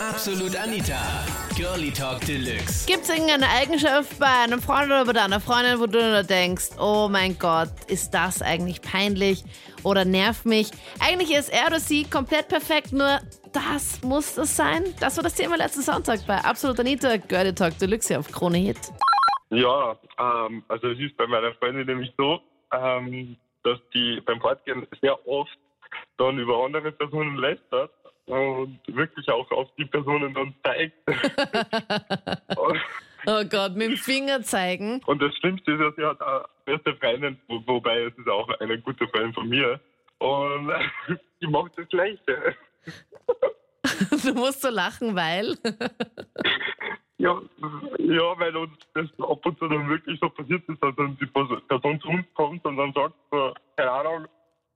Absolut 0.00 0.56
Anita. 0.56 0.96
Girlie 1.54 1.90
Talk 1.90 2.20
Deluxe. 2.22 2.86
Gibt 2.86 3.02
es 3.02 3.10
irgendeine 3.10 3.46
Eigenschaft 3.50 4.18
bei 4.18 4.44
einem 4.44 4.62
Freund 4.62 4.86
oder 4.86 5.04
bei 5.04 5.12
deiner 5.12 5.40
Freundin, 5.40 5.78
wo 5.78 5.86
du 5.86 6.00
nur 6.00 6.22
denkst, 6.22 6.70
oh 6.80 7.06
mein 7.10 7.38
Gott, 7.38 7.68
ist 7.86 8.14
das 8.14 8.40
eigentlich 8.40 8.80
peinlich 8.80 9.44
oder 9.82 10.06
nervt 10.06 10.46
mich? 10.46 10.70
Eigentlich 11.00 11.36
ist 11.36 11.50
er 11.50 11.66
oder 11.66 11.80
sie 11.80 12.04
komplett 12.08 12.48
perfekt, 12.48 12.92
nur 12.92 13.20
das 13.52 14.00
muss 14.02 14.36
das 14.36 14.56
sein. 14.56 14.84
Das 15.00 15.18
war 15.18 15.22
das 15.22 15.34
Thema 15.34 15.56
letzten 15.56 15.82
Sonntag 15.82 16.26
bei 16.26 16.38
Absolut 16.38 16.80
Anita, 16.80 17.18
Girlie 17.18 17.54
Talk 17.54 17.76
Deluxe 17.78 18.08
hier 18.08 18.20
auf 18.20 18.32
Krone 18.32 18.56
Hit. 18.56 18.78
Ja, 19.50 19.98
ähm, 20.18 20.64
also 20.68 20.88
es 20.88 20.98
ist 20.98 21.14
bei 21.18 21.26
meiner 21.26 21.52
Freundin 21.56 21.84
nämlich 21.84 22.10
so, 22.16 22.40
ähm, 22.72 23.36
dass 23.64 23.78
die 23.92 24.22
beim 24.24 24.40
Fortgehen 24.40 24.86
sehr 25.02 25.18
oft 25.28 25.58
dann 26.20 26.38
über 26.38 26.64
andere 26.64 26.92
Personen 26.92 27.36
lästert 27.36 27.90
und 28.26 28.78
wirklich 28.86 29.28
auch 29.30 29.50
auf 29.50 29.68
die 29.76 29.86
Personen 29.86 30.34
dann 30.34 30.54
zeigt. 30.62 30.96
Oh 33.26 33.44
Gott, 33.44 33.76
mit 33.76 33.90
dem 33.90 33.96
Finger 33.98 34.40
zeigen. 34.40 35.02
und 35.04 35.20
das 35.20 35.36
Schlimmste 35.36 35.72
ist, 35.72 35.80
dass 35.80 35.94
sie 35.94 36.06
hat 36.06 36.22
eine 36.22 36.44
beste 36.64 36.96
Freundin, 36.96 37.38
wo, 37.48 37.62
wobei 37.66 38.04
es 38.04 38.16
ist 38.16 38.26
auch 38.26 38.48
eine 38.60 38.80
gute 38.80 39.06
Freundin 39.08 39.34
von 39.34 39.46
mir. 39.46 39.78
Und 40.20 40.72
die 41.42 41.46
macht 41.46 41.76
das 41.76 41.88
Gleiche. 41.88 42.18
Du 44.24 44.34
musst 44.34 44.62
so 44.62 44.70
lachen, 44.70 45.14
weil. 45.14 45.56
Ja, 47.18 47.40
ja, 47.98 48.38
weil 48.38 48.56
uns 48.56 48.72
das 48.94 49.06
ab 49.18 49.44
und 49.44 49.58
zu 49.58 49.68
dann 49.68 49.88
wirklich 49.88 50.18
so 50.20 50.28
passiert 50.30 50.66
ist, 50.68 50.82
dass 50.82 50.94
dann 50.96 51.18
die 51.18 51.26
Person 51.26 52.00
zu 52.00 52.08
uns 52.08 52.26
kommt 52.34 52.64
und 52.64 52.76
dann 52.76 52.92
sagt 52.92 53.14
keine 53.76 53.90
Ahnung, 53.90 54.26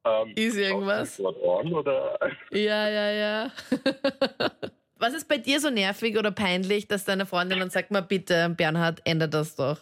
ähm, 0.05 0.33
Ist 0.37 0.57
irgendwas? 0.57 1.21
An 1.21 1.73
oder 1.73 2.19
Ja, 2.51 2.89
ja, 2.89 3.11
ja. 3.11 3.51
Was 4.99 5.15
ist 5.15 5.29
bei 5.29 5.39
dir 5.39 5.61
so 5.61 5.71
nervig 5.71 6.17
oder 6.19 6.31
peinlich, 6.31 6.89
dass 6.89 7.05
deine 7.05 7.27
Freundin 7.27 7.59
dann 7.59 7.71
sagt, 7.71 7.91
mal 7.91 8.01
bitte, 8.01 8.55
Bernhard, 8.57 9.03
ändere 9.05 9.29
das 9.29 9.57
doch. 9.57 9.79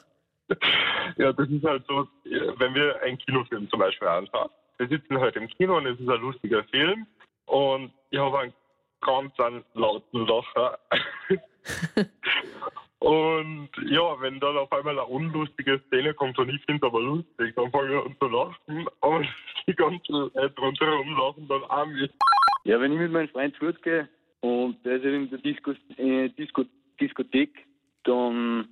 ja, 1.17 1.33
das 1.33 1.49
ist 1.49 1.65
halt 1.65 1.85
so, 1.87 2.09
wenn 2.25 2.75
wir 2.75 3.01
einen 3.03 3.19
Kinofilm 3.19 3.69
zum 3.71 3.79
Beispiel 3.79 4.09
anschauen. 4.09 4.51
Wir 4.79 4.89
sitzen 4.89 5.19
halt 5.21 5.37
im 5.37 5.49
Kino 5.49 5.77
und 5.77 5.87
es 5.87 6.01
ist 6.01 6.09
ein 6.09 6.21
lustiger 6.21 6.65
Film 6.65 7.07
und 7.47 7.93
ich 8.11 8.19
habe 8.19 8.39
einen 8.39 8.55
ganz 9.01 9.33
lauten 9.75 10.27
Lacher. 10.27 10.79
und 13.03 13.69
ja, 13.87 14.21
wenn 14.21 14.39
dann 14.39 14.57
auf 14.57 14.71
einmal 14.71 14.97
eine 14.97 15.09
unlustige 15.09 15.81
Szene 15.89 16.15
kommt 16.15 16.39
und 16.39 16.49
ich 16.51 16.65
finde 16.67 16.87
aber 16.87 17.01
lustig, 17.01 17.53
dann 17.57 17.69
fange 17.73 17.97
ich 17.97 18.07
an 18.07 18.17
zu 18.21 18.29
lachen 18.29 18.87
und 19.01 19.29
die 19.67 19.75
ganzen 19.75 20.13
Leute 20.13 20.53
rundherum 20.57 21.19
lachen 21.19 21.49
dann 21.49 21.65
auch 21.65 21.87
mit. 21.87 22.13
Ja, 22.63 22.81
wenn 22.81 22.93
ich 22.93 22.99
mit 23.01 23.11
meinem 23.11 23.29
Freund 23.31 23.57
fortgehe 23.57 24.09
und 24.41 24.77
der 24.85 24.99
ist 24.99 25.05
in 25.05 25.29
der 25.29 25.41
Disco, 25.41 25.73
äh, 25.97 26.29
Disco, 26.29 26.65
Diskothek, 27.01 27.67
dann 28.05 28.69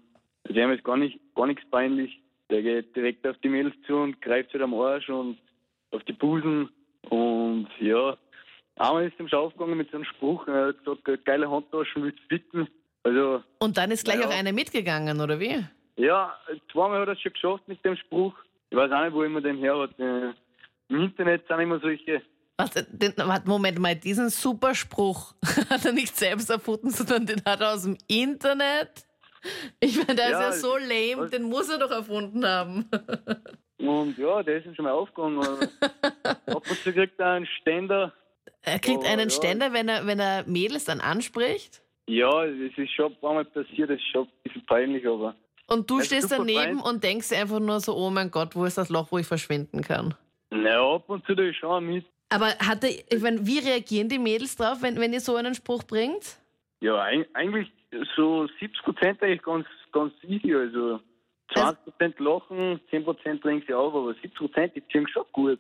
mir 0.49 0.73
jetzt 0.75 0.85
gar, 0.85 0.97
nicht, 0.97 1.19
gar 1.35 1.49
nichts 1.49 1.69
peinlich. 1.69 2.21
Der 2.51 2.63
geht 2.63 2.95
direkt 2.95 3.27
auf 3.27 3.37
die 3.39 3.49
Mädels 3.49 3.75
zu 3.85 3.97
und 3.97 4.23
greift 4.23 4.53
halt 4.53 4.63
am 4.63 4.75
Arsch 4.75 5.09
und 5.09 5.39
auf 5.91 6.05
die 6.05 6.13
Busen. 6.13 6.69
Und 7.09 7.67
ja, 7.81 8.17
einmal 8.77 9.07
ist 9.09 9.19
er 9.19 9.29
schon 9.29 9.41
aufgegangen 9.41 9.77
mit 9.77 9.91
so 9.91 9.97
einem 9.97 10.05
Spruch, 10.05 10.47
er 10.47 10.69
hat 10.69 10.85
gesagt, 10.85 11.25
geile 11.25 11.51
Handtaschen 11.51 12.05
willst 12.05 12.21
du 12.21 12.29
ficken. 12.29 12.69
Also, 13.03 13.43
Und 13.63 13.77
dann 13.77 13.91
ist 13.91 14.05
gleich 14.05 14.19
Ja. 14.21 14.27
auch 14.27 14.31
eine 14.35 14.53
mitgegangen, 14.53 15.21
oder 15.21 15.39
wie? 15.39 15.65
ja, 15.97 16.35
zweimal 16.73 17.01
hat 17.03 17.09
er 17.09 17.13
es 17.13 17.21
schon 17.21 17.33
geschafft 17.33 17.69
mit 17.69 17.85
dem 17.85 17.95
Spruch. 17.97 18.35
Ich 18.71 18.77
weiß 18.77 18.91
auch 18.91 19.05
nicht, 19.05 19.13
wo 19.13 19.23
immer 19.23 19.41
den 19.43 19.59
her 19.59 19.77
hat. 19.79 19.99
Äh, 19.99 20.33
Im 20.89 21.03
Internet 21.05 21.47
sind 21.47 21.61
immer 21.61 21.79
solche 21.79 22.23
Was, 22.57 22.71
den, 22.71 23.13
warte, 23.19 23.47
Moment 23.49 23.79
mal, 23.79 23.95
diesen 23.97 24.31
super 24.31 24.75
Spruch 24.75 25.35
hat 25.71 25.85
er 25.85 25.93
nicht 25.93 26.17
selbst 26.17 26.49
erfunden, 26.51 26.91
sondern 26.91 27.27
den 27.27 27.43
hat 27.45 27.61
er 27.61 27.75
aus 27.75 27.83
dem 27.83 27.99
Internet. 28.09 29.05
Ich 29.81 29.97
meine, 29.99 30.15
der 30.17 30.31
Ja, 30.31 30.49
ist 30.49 30.63
ja 30.63 30.69
so 30.69 30.77
lame, 30.79 31.17
was- 31.25 31.31
den 31.31 31.43
muss 31.43 31.69
er 31.69 31.79
doch 31.79 31.91
erfunden 31.91 32.45
haben. 32.47 32.89
Und 33.79 34.17
ja, 34.19 34.43
der 34.43 34.59
ist 34.59 34.67
ihm 34.67 34.75
schon 34.75 34.85
mal 34.85 34.93
aufgegangen. 34.93 35.39
Ab 36.23 36.43
und 36.47 36.67
zu 36.83 36.93
kriegt 36.93 37.19
er 37.19 37.33
einen 37.33 37.47
Ständer. 37.61 38.13
Er 38.63 38.79
kriegt 38.79 39.01
Oh, 39.05 39.07
einen 39.07 39.29
ja. 39.31 39.35
Ständer, 39.35 39.73
wenn 39.73 39.89
er, 39.89 40.07
wenn 40.07 40.19
er 40.21 40.45
Mädels 40.47 40.85
dann 40.85 41.01
anspricht. 41.01 41.83
Ja, 42.11 42.45
es 42.45 42.77
ist 42.77 42.91
schon 42.93 43.07
ein 43.13 43.17
paar 43.21 43.35
Mal 43.35 43.45
passiert, 43.45 43.91
das 43.91 43.97
ist 43.99 44.07
schon 44.11 44.23
ein 44.25 44.29
bisschen 44.43 44.67
peinlich, 44.67 45.07
aber 45.07 45.35
Und 45.69 45.89
du 45.89 45.97
Also 45.97 46.07
stehst 46.07 46.33
daneben 46.33 46.79
fein. 46.81 46.93
und 46.95 47.05
denkst 47.05 47.33
einfach 47.33 47.61
nur 47.61 47.81
so, 47.81 47.95
oh 47.95 48.11
mein 48.11 48.31
Gott, 48.31 48.57
wo 48.57 48.65
ist 48.65 48.79
das 48.79 48.89
Loch, 48.89 49.09
wo 49.11 49.19
ich 49.19 49.27
verschwinden 49.27 49.83
kann? 49.83 50.15
naja, 50.51 50.83
ab 50.95 51.05
und 51.09 51.25
zu 51.27 51.35
da 51.37 51.53
schon 51.53 51.87
mit. 51.87 52.05
Aber 52.29 52.47
hat 52.59 52.83
er, 52.85 52.91
ich 52.91 53.21
meine, 53.23 53.45
wie 53.47 53.59
reagieren 53.61 54.09
die 54.09 54.19
Mädels 54.19 54.57
drauf, 54.57 54.79
wenn, 54.83 54.99
wenn 54.99 55.13
ihr 55.13 55.21
so 55.21 55.37
einen 55.37 55.55
Spruch 55.55 55.85
bringt? 55.85 56.39
Ja, 56.81 56.95
eig- 57.05 57.27
eigentlich 57.35 57.69
so 58.17 58.47
70 58.59 58.83
Prozent 58.83 59.23
eigentlich 59.23 59.43
ganz, 59.43 59.67
ganz 59.93 60.13
easy. 60.25 60.53
Also 60.55 60.99
20 61.55 61.85
Prozent 61.85 62.19
lachen, 62.21 62.81
10 62.91 63.05
Prozent 63.05 63.41
bringen 63.43 63.63
sie 63.67 63.75
auf, 63.75 63.95
aber 63.95 64.13
70 64.15 64.35
Prozent, 64.35 64.75
die 64.77 64.83
ziehen 64.89 65.07
schon 65.09 65.25
gut. 65.33 65.59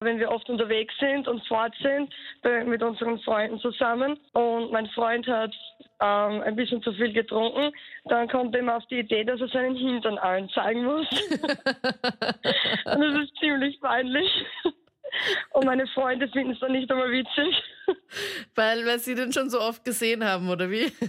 wenn 0.00 0.18
wir 0.18 0.30
oft 0.32 0.48
unterwegs 0.48 0.92
sind 0.98 1.28
und 1.28 1.46
fort 1.46 1.72
sind 1.80 2.12
bei, 2.42 2.64
mit 2.64 2.82
unseren 2.82 3.20
Freunden 3.20 3.60
zusammen 3.60 4.18
und 4.32 4.72
mein 4.72 4.88
Freund 4.88 5.26
hat 5.28 5.54
ähm, 6.02 6.42
ein 6.42 6.56
bisschen 6.56 6.82
zu 6.82 6.92
viel 6.92 7.12
getrunken, 7.12 7.72
dann 8.06 8.28
kommt 8.28 8.54
er 8.54 8.60
immer 8.60 8.76
auf 8.76 8.86
die 8.86 8.98
Idee, 9.00 9.24
dass 9.24 9.40
er 9.40 9.48
seinen 9.48 9.76
Hintern 9.76 10.18
allen 10.18 10.48
zeigen 10.50 10.84
muss. 10.84 11.06
und 11.40 13.00
das 13.00 13.14
ist 13.22 13.36
ziemlich 13.38 13.80
peinlich. 13.80 14.30
Und 15.50 15.66
meine 15.66 15.86
Freunde 15.88 16.28
finden 16.28 16.52
es 16.52 16.60
dann 16.60 16.72
nicht 16.72 16.90
einmal 16.90 17.10
witzig. 17.10 17.62
Weil, 18.54 18.86
weil 18.86 18.98
sie 18.98 19.14
den 19.14 19.32
schon 19.32 19.50
so 19.50 19.60
oft 19.60 19.84
gesehen 19.84 20.24
haben, 20.24 20.48
oder 20.48 20.70
wie? 20.70 20.90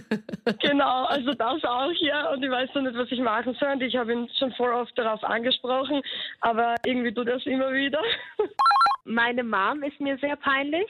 Genau, 0.60 1.04
also 1.04 1.32
das 1.32 1.64
auch 1.64 1.90
hier 1.92 2.30
und 2.32 2.42
ich 2.42 2.50
weiß 2.50 2.70
noch 2.74 2.82
nicht, 2.82 2.96
was 2.96 3.10
ich 3.10 3.20
machen 3.20 3.54
soll 3.58 3.72
und 3.72 3.82
ich 3.82 3.96
habe 3.96 4.12
ihn 4.12 4.28
schon 4.38 4.52
voll 4.52 4.72
oft 4.72 4.96
darauf 4.98 5.22
angesprochen, 5.24 6.02
aber 6.40 6.74
irgendwie 6.84 7.12
tut 7.14 7.28
er 7.28 7.36
es 7.36 7.46
immer 7.46 7.72
wieder. 7.72 8.00
Meine 9.04 9.42
Mom 9.42 9.82
ist 9.82 9.98
mir 10.00 10.18
sehr 10.18 10.36
peinlich. 10.36 10.86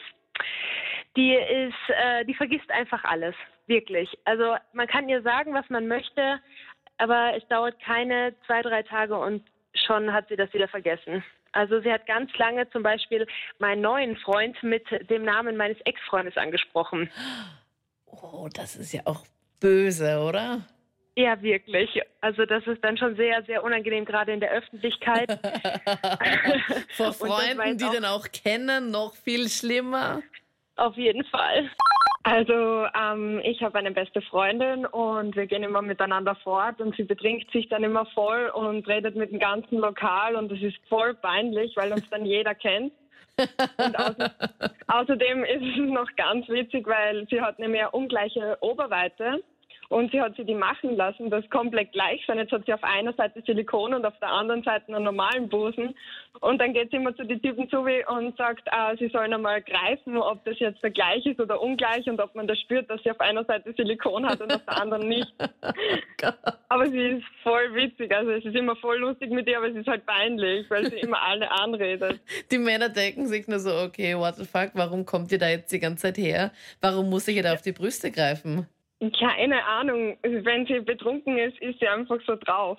Die 1.17 1.35
ist, 1.35 1.75
äh, 1.89 2.25
die 2.25 2.35
vergisst 2.35 2.69
einfach 2.71 3.05
alles, 3.05 3.37
wirklich. 3.67 4.09
Also 4.25 4.57
man 4.73 4.87
kann 4.87 5.09
ihr 5.09 5.23
sagen, 5.23 5.55
was 5.55 5.69
man 5.69 5.89
möchte, 5.89 6.41
aber 6.99 7.37
es 7.37 7.47
dauert 7.49 7.81
keine 7.81 8.35
zwei, 8.47 8.63
drei 8.63 8.83
Tage 8.83 9.17
und 9.17 9.43
schon 9.87 10.13
hat 10.13 10.29
sie 10.29 10.37
das 10.37 10.53
wieder 10.53 10.69
vergessen. 10.69 11.25
Also 11.53 11.81
sie 11.81 11.93
hat 11.93 12.07
ganz 12.07 12.37
lange 12.37 12.69
zum 12.71 12.83
Beispiel 12.83 13.27
meinen 13.59 13.81
neuen 13.81 14.17
Freund 14.17 14.61
mit 14.63 14.85
dem 15.09 15.25
Namen 15.25 15.57
meines 15.57 15.81
Ex-Freundes 15.85 16.37
angesprochen. 16.37 17.11
Oh, 18.07 18.49
das 18.53 18.77
ist 18.77 18.93
ja 18.93 19.03
auch 19.05 19.25
böse, 19.61 20.19
oder? 20.21 20.63
Ja, 21.17 21.41
wirklich. 21.43 22.01
Also 22.21 22.45
das 22.45 22.67
ist 22.67 22.83
dann 22.83 22.99
schon 22.99 23.15
sehr, 23.15 23.45
sehr 23.45 23.63
unangenehm, 23.63 24.05
gerade 24.05 24.33
in 24.33 24.41
der 24.41 24.51
Öffentlichkeit. 24.51 25.31
Vor 26.91 27.13
Freunden, 27.13 27.79
die 27.79 27.89
den 27.89 28.05
auch 28.05 28.27
kennen, 28.33 28.91
noch 28.91 29.15
viel 29.15 29.49
schlimmer. 29.49 30.23
Auf 30.75 30.97
jeden 30.97 31.25
Fall. 31.27 31.71
Also 32.25 32.87
ähm, 32.99 33.41
ich 33.45 33.63
habe 33.63 33.79
eine 33.79 33.91
beste 33.91 34.23
Freundin 34.23 34.87
und 34.87 35.37
wir 35.37 35.47
gehen 35.47 35.63
immer 35.63 35.83
miteinander 35.83 36.35
fort 36.37 36.81
und 36.81 36.97
sie 36.97 37.05
betrinkt 37.05 37.53
sich 37.53 37.69
dann 37.69 37.85
immer 37.85 38.07
voll 38.07 38.51
und 38.55 38.89
redet 38.89 39.15
mit 39.15 39.31
dem 39.31 39.39
ganzen 39.39 39.77
Lokal 39.77 40.35
und 40.35 40.51
das 40.51 40.59
ist 40.61 40.79
voll 40.89 41.15
peinlich, 41.15 41.77
weil 41.77 41.93
uns 41.93 42.09
dann 42.11 42.25
jeder 42.25 42.55
kennt. 42.55 42.93
Und 43.39 43.99
außer, 43.99 44.31
außerdem 44.87 45.43
ist 45.43 45.63
es 45.63 45.91
noch 45.91 46.07
ganz 46.17 46.49
witzig, 46.49 46.87
weil 46.87 47.27
sie 47.29 47.41
hat 47.41 47.59
nämlich 47.59 47.81
eine 47.81 47.91
ungleiche 47.91 48.57
Oberweite 48.61 49.43
und 49.89 50.11
sie 50.11 50.21
hat 50.21 50.37
sie 50.37 50.45
die 50.45 50.55
machen 50.55 50.97
lassen, 50.97 51.31
das 51.31 51.49
komplett 51.51 51.93
gleich 51.93 52.25
sein. 52.27 52.39
Jetzt 52.39 52.53
hat 52.53 52.67
sie 52.67 52.75
auf 52.75 52.83
einer 52.83 53.13
Seite 53.15 53.43
Silikon 53.47 53.95
und 53.95 54.05
auf 54.05 54.19
der 54.21 54.31
anderen 54.31 54.63
Seite 54.63 54.89
einen 54.89 55.05
normalen 55.05 55.49
Busen. 55.49 55.95
Und 56.41 56.61
dann 56.61 56.73
geht 56.73 56.91
sie 56.91 56.97
immer 56.97 57.15
zu 57.15 57.25
den 57.25 57.41
Typen 57.41 57.69
zu 57.69 57.79
und 57.79 58.37
sagt, 58.37 58.73
ah, 58.73 58.95
sie 58.97 59.09
sollen 59.09 59.33
einmal 59.33 59.63
greifen, 59.63 60.17
ob 60.17 60.45
das 60.45 60.59
jetzt 60.59 60.83
der 60.83 60.91
gleich 60.91 61.25
ist 61.27 61.41
oder 61.41 61.61
ungleich 61.61 62.09
und 62.09 62.21
ob 62.21 62.35
man 62.35 62.47
das 62.47 62.59
spürt, 62.61 62.89
dass 62.91 63.03
sie 63.03 63.11
auf 63.11 63.21
einer 63.21 63.45
Seite 63.45 63.73
Silikon 63.77 64.27
hat 64.27 64.41
und 64.41 64.53
auf 64.53 64.65
der 64.65 64.81
anderen 64.81 65.09
nicht. 65.09 65.33
Aber 66.69 66.87
sie 66.87 67.19
ist 67.19 67.25
voll 67.43 67.75
witzig, 67.75 68.15
also 68.15 68.31
es 68.31 68.45
ist 68.45 68.57
immer 68.57 68.75
voll 68.77 68.99
lustig 68.99 69.31
mit 69.31 69.47
ihr, 69.47 69.59
aber 69.59 69.69
es 69.69 69.77
ist 69.77 69.87
halt 69.87 70.05
peinlich, 70.07 70.69
weil 70.71 70.91
sie 70.91 70.97
immer 70.97 71.23
alle 71.23 71.51
anredet. 71.51 72.19
Die 72.51 72.59
Männer 72.59 72.89
denken 72.89 73.27
sich 73.27 73.47
nur 73.47 73.59
so, 73.59 73.71
okay, 73.77 74.17
what 74.17 74.37
the 74.37 74.45
fuck, 74.45 74.71
warum 74.75 75.05
kommt 75.05 75.31
ihr 75.31 75.39
da 75.39 75.49
jetzt 75.49 75.73
die 75.73 75.79
ganze 75.79 76.03
Zeit 76.03 76.19
her? 76.19 76.53
Warum 76.81 77.11
muss 77.11 77.29
ich 77.29 77.37
ihr 77.37 77.43
da 77.43 77.53
auf 77.53 77.63
die 77.63 77.73
Brüste 77.73 78.11
greifen? 78.11 78.67
Keine 79.13 79.65
Ahnung, 79.65 80.17
wenn 80.23 80.67
sie 80.67 80.81
betrunken 80.81 81.39
ist, 81.39 81.59
ist 81.61 81.81
sie 81.81 81.89
einfach 81.89 82.19
so 82.27 82.37
drauf. 82.37 82.79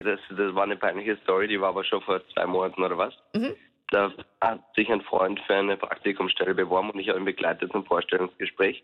Das, 0.00 0.18
das 0.30 0.54
war 0.54 0.64
eine 0.64 0.76
peinliche 0.76 1.16
Story, 1.22 1.48
die 1.48 1.60
war 1.60 1.68
aber 1.68 1.84
schon 1.84 2.02
vor 2.02 2.20
zwei 2.28 2.46
Monaten 2.46 2.82
oder 2.82 2.98
was. 2.98 3.14
Mhm. 3.34 3.54
Da 3.88 4.10
hat 4.40 4.60
sich 4.74 4.90
ein 4.90 5.02
Freund 5.02 5.38
für 5.46 5.54
eine 5.54 5.76
Praktikumsstelle 5.76 6.54
beworben 6.54 6.90
und 6.90 6.98
ich 6.98 7.08
habe 7.08 7.18
ihn 7.18 7.24
begleitet 7.24 7.70
zum 7.72 7.84
Vorstellungsgespräch. 7.84 8.82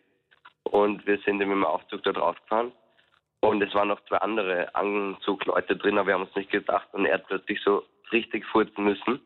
Und 0.64 1.06
wir 1.06 1.18
sind 1.24 1.40
eben 1.40 1.52
im 1.52 1.64
Aufzug 1.64 2.02
da 2.02 2.12
drauf 2.12 2.36
gefahren. 2.42 2.72
Und 3.40 3.62
es 3.62 3.72
waren 3.74 3.88
noch 3.88 4.04
zwei 4.06 4.18
andere 4.18 4.74
Anzugleute 4.74 5.76
drin, 5.76 5.96
aber 5.96 6.08
wir 6.08 6.14
haben 6.14 6.24
uns 6.24 6.34
nicht 6.36 6.50
gedacht. 6.50 6.88
Und 6.92 7.06
er 7.06 7.14
hat 7.14 7.26
plötzlich 7.26 7.60
so 7.64 7.84
richtig 8.12 8.44
furzen 8.46 8.84
müssen. 8.84 9.20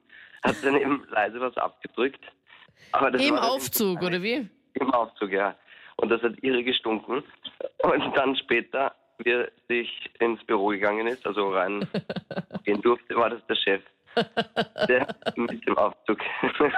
Hat 0.44 0.56
dann 0.62 0.76
eben 0.76 1.04
leise 1.10 1.40
was 1.40 1.56
abgedrückt. 1.56 2.24
Aber 2.92 3.10
das 3.10 3.26
Im 3.26 3.36
Aufzug, 3.36 4.02
oder 4.02 4.22
wie? 4.22 4.48
Im 4.74 4.90
Aufzug, 4.92 5.32
ja. 5.32 5.56
Und 5.96 6.10
das 6.10 6.22
hat 6.22 6.34
irre 6.42 6.62
gestunken. 6.62 7.22
Und 7.82 8.16
dann 8.16 8.36
später, 8.36 8.94
wie 9.18 9.30
er 9.30 9.50
sich 9.68 10.10
ins 10.20 10.42
Büro 10.44 10.68
gegangen 10.68 11.06
ist, 11.06 11.26
also 11.26 11.50
rein 11.50 11.86
gehen 12.64 12.82
durfte, 12.82 13.16
war 13.16 13.30
das 13.30 13.44
der 13.46 13.56
Chef. 13.56 13.82
Der 14.88 15.06
mit 15.36 15.66
dem 15.66 15.76
Aufzug. 15.76 16.18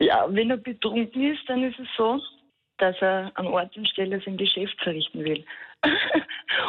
Ja, 0.00 0.26
wenn 0.28 0.50
er 0.50 0.58
betrunken 0.58 1.32
ist, 1.32 1.42
dann 1.48 1.64
ist 1.64 1.76
es 1.78 1.88
so, 1.96 2.20
dass 2.76 2.94
er 3.00 3.32
an 3.34 3.48
Ort 3.48 3.76
und 3.76 3.88
Stelle 3.88 4.20
sein 4.24 4.36
Geschäft 4.36 4.80
verrichten 4.80 5.24
will. 5.24 5.44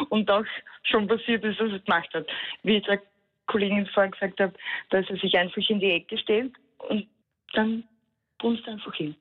und 0.08 0.28
auch 0.28 0.44
schon 0.82 1.06
passiert 1.06 1.44
ist, 1.44 1.60
dass 1.60 1.70
er 1.70 1.78
gemacht 1.78 2.12
hat. 2.12 2.26
Wie 2.64 2.78
ich 2.78 2.84
der 2.84 3.00
Kollegin 3.46 3.86
vorher 3.86 4.10
gesagt 4.10 4.40
habe, 4.40 4.52
dass 4.90 5.08
er 5.08 5.16
sich 5.16 5.36
einfach 5.36 5.62
in 5.68 5.80
die 5.80 5.92
Ecke 5.92 6.18
stellt 6.18 6.52
und 6.88 7.06
dann 7.52 7.84
brumst 8.38 8.66
er 8.66 8.74
einfach 8.74 8.94
hin. 8.94 9.14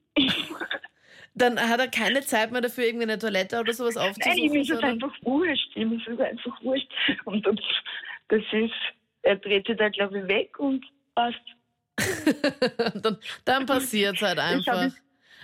Dann 1.35 1.59
hat 1.59 1.79
er 1.79 1.87
keine 1.87 2.21
Zeit 2.21 2.51
mehr 2.51 2.61
dafür, 2.61 2.85
irgendwie 2.85 3.03
eine 3.03 3.17
Toilette 3.17 3.59
oder 3.59 3.73
sowas 3.73 3.95
Nein, 3.95 4.09
aufzusuchen. 4.09 4.37
ihm 4.37 4.55
ist 4.55 4.69
es 4.69 4.83
einfach 4.83 5.13
wurscht. 5.21 5.75
Ihm 5.75 5.93
ist 5.93 6.07
es 6.07 6.19
einfach 6.19 6.63
wurscht. 6.63 6.91
Und 7.25 7.45
das, 7.45 7.55
das 8.29 8.41
ist, 8.51 8.73
er 9.21 9.35
dreht 9.35 9.67
sich 9.67 9.77
da, 9.77 9.89
glaube 9.89 10.19
ich, 10.19 10.27
weg 10.27 10.59
und 10.59 10.85
passt. 11.15 11.37
dann 13.03 13.17
dann 13.45 13.65
passiert 13.65 14.15
es 14.15 14.21
halt 14.21 14.39
einfach. 14.39 14.89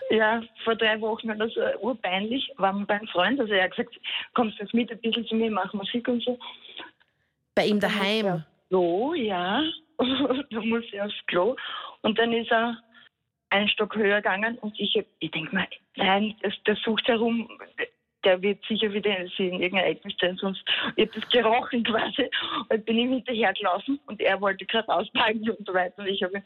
ja, 0.09 0.41
vor 0.63 0.75
drei 0.75 0.99
Wochen 1.01 1.37
das 1.37 1.55
uh, 1.57 1.85
urpeinlich, 1.85 2.49
waren 2.57 2.79
wir 2.79 2.85
beim 2.85 3.07
Freund, 3.07 3.39
also 3.39 3.51
er 3.51 3.65
hat 3.65 3.71
gesagt, 3.71 3.95
kommst 4.33 4.57
du 4.57 4.63
jetzt 4.63 4.73
mit 4.73 4.89
ein 4.89 4.99
bisschen 5.01 5.25
zu 5.27 5.35
mir, 5.35 5.51
mach 5.51 5.73
Musik 5.73 6.07
und 6.07 6.23
so. 6.23 6.39
Bei 7.55 7.65
ihm 7.65 7.79
daheim. 7.79 8.43
So, 8.69 9.13
ja, 9.13 9.61
da 9.97 10.61
muss 10.61 10.83
ich 10.91 11.01
aufs 11.01 11.25
Klo. 11.27 11.55
Und 12.01 12.17
dann 12.19 12.33
ist 12.33 12.51
er 12.51 12.77
einen 13.55 13.69
Stock 13.69 13.95
höher 13.95 14.21
gegangen 14.21 14.57
und 14.59 14.79
ich, 14.79 14.95
ich 15.19 15.31
denke 15.31 15.55
mir, 15.55 15.67
nein, 15.95 16.35
das, 16.41 16.53
der 16.65 16.75
sucht 16.75 17.07
herum, 17.07 17.49
der 18.25 18.41
wird 18.41 18.63
sicher 18.67 18.91
wieder 18.91 19.11
sie 19.37 19.47
in 19.47 19.61
irgendeiner 19.61 19.87
Ecke 19.87 20.09
stellen, 20.11 20.37
sonst 20.37 20.63
hab 20.99 21.11
das 21.13 21.29
gerochen 21.29 21.83
quasi. 21.83 22.29
Und 22.69 22.85
bin 22.85 22.97
ihm 22.97 23.13
hinterher 23.13 23.53
gelaufen 23.53 23.99
und 24.07 24.19
er 24.21 24.41
wollte 24.41 24.65
gerade 24.65 24.89
auspacken 24.89 25.49
und 25.49 25.65
so 25.65 25.73
weiter. 25.73 25.99
Und 25.99 26.07
ich 26.07 26.21
habe 26.23 26.43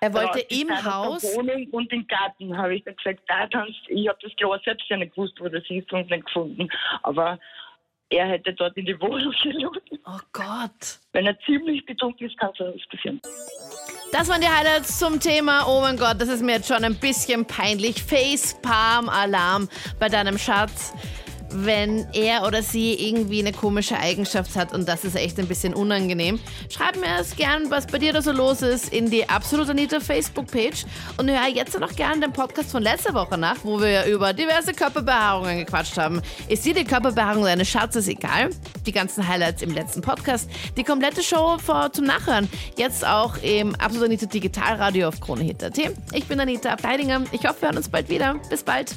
Er 0.00 0.14
wollte 0.14 0.40
im 0.48 0.70
Haus. 0.70 1.24
Wohnung 1.36 1.66
und 1.72 1.92
im 1.92 2.06
Garten 2.06 2.56
habe 2.56 2.76
ich 2.76 2.84
dann 2.84 2.96
gesagt, 2.96 3.20
da 3.26 3.46
kannst 3.48 3.80
ich 3.88 4.08
habe 4.08 4.18
das 4.22 4.34
Klo 4.36 4.56
selbst 4.64 4.88
ja 4.88 4.96
nicht 4.96 5.14
gewusst, 5.14 5.34
wo 5.40 5.48
das 5.48 5.64
ist 5.68 5.92
und 5.92 6.08
nicht 6.08 6.26
gefunden. 6.26 6.68
Aber 7.02 7.38
er 8.10 8.26
hätte 8.26 8.54
dort 8.54 8.76
in 8.76 8.86
die 8.86 8.98
Wohnung 9.00 9.34
gelogen. 9.42 9.80
Oh 10.06 10.20
Gott. 10.32 10.98
Wenn 11.12 11.26
er 11.26 11.38
ziemlich 11.40 11.84
betrunken 11.84 12.26
ist, 12.26 12.38
kann 12.38 12.50
so 12.56 12.64
was 12.64 12.86
passieren. 12.88 13.20
Das 14.12 14.28
waren 14.28 14.40
die 14.40 14.48
Highlights 14.48 14.98
zum 14.98 15.20
Thema. 15.20 15.66
Oh 15.68 15.80
mein 15.82 15.96
Gott, 15.98 16.20
das 16.20 16.28
ist 16.28 16.42
mir 16.42 16.52
jetzt 16.52 16.68
schon 16.68 16.82
ein 16.84 16.94
bisschen 16.94 17.44
peinlich. 17.44 18.02
Facepalm-Alarm 18.02 19.68
bei 19.98 20.08
deinem 20.08 20.38
Schatz. 20.38 20.94
Wenn 21.50 22.06
er 22.12 22.46
oder 22.46 22.62
sie 22.62 22.94
irgendwie 22.94 23.40
eine 23.40 23.52
komische 23.52 23.98
Eigenschaft 23.98 24.56
hat 24.56 24.72
und 24.72 24.88
das 24.88 25.04
ist 25.04 25.16
echt 25.16 25.38
ein 25.38 25.46
bisschen 25.46 25.74
unangenehm. 25.74 26.38
Schreib 26.68 26.96
mir 26.96 27.18
es 27.20 27.36
gern, 27.36 27.70
was 27.70 27.86
bei 27.86 27.98
dir 27.98 28.12
da 28.12 28.22
so 28.22 28.32
los 28.32 28.62
ist, 28.62 28.92
in 28.92 29.10
die 29.10 29.28
Absolut 29.28 29.68
Anita 29.68 30.00
Facebook-Page 30.00 30.84
und 31.16 31.30
hör 31.30 31.48
jetzt 31.48 31.78
noch 31.78 31.94
gern 31.96 32.20
den 32.20 32.32
Podcast 32.32 32.70
von 32.70 32.82
letzter 32.82 33.14
Woche 33.14 33.38
nach, 33.38 33.56
wo 33.62 33.80
wir 33.80 34.04
über 34.06 34.32
diverse 34.32 34.72
Körperbehaarungen 34.72 35.58
gequatscht 35.58 35.96
haben. 35.96 36.20
Ist 36.48 36.64
dir 36.64 36.74
die 36.74 36.84
Körperbehaarung 36.84 37.44
deines 37.44 37.68
Schatzes 37.68 38.08
egal? 38.08 38.50
Die 38.86 38.92
ganzen 38.92 39.26
Highlights 39.26 39.62
im 39.62 39.72
letzten 39.72 40.02
Podcast. 40.02 40.50
Die 40.76 40.84
komplette 40.84 41.22
Show 41.22 41.58
vor, 41.58 41.92
zum 41.92 42.04
Nachhören. 42.04 42.48
Jetzt 42.76 43.06
auch 43.06 43.36
im 43.42 43.74
Absolut 43.76 44.06
Anita 44.06 44.26
Digitalradio 44.26 45.08
auf 45.08 45.20
KroneHit.at. 45.20 45.78
Ich 46.12 46.24
bin 46.26 46.40
Anita 46.40 46.70
Abteidinger. 46.70 47.24
Ich 47.32 47.46
hoffe, 47.46 47.62
wir 47.62 47.68
hören 47.68 47.76
uns 47.78 47.88
bald 47.88 48.08
wieder. 48.08 48.34
Bis 48.50 48.62
bald. 48.62 48.96